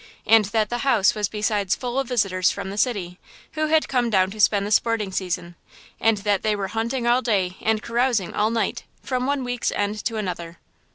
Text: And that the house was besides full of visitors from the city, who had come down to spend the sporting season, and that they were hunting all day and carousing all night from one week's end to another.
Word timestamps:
And 0.25 0.45
that 0.45 0.71
the 0.71 0.79
house 0.79 1.13
was 1.13 1.29
besides 1.29 1.75
full 1.75 1.99
of 1.99 2.07
visitors 2.07 2.49
from 2.49 2.71
the 2.71 2.77
city, 2.79 3.19
who 3.51 3.67
had 3.67 3.87
come 3.87 4.09
down 4.09 4.31
to 4.31 4.39
spend 4.39 4.65
the 4.65 4.71
sporting 4.71 5.11
season, 5.11 5.53
and 5.99 6.17
that 6.25 6.41
they 6.41 6.55
were 6.55 6.69
hunting 6.69 7.05
all 7.05 7.21
day 7.21 7.55
and 7.61 7.83
carousing 7.83 8.33
all 8.33 8.49
night 8.49 8.81
from 9.03 9.27
one 9.27 9.43
week's 9.43 9.71
end 9.71 10.03
to 10.05 10.15
another. 10.17 10.57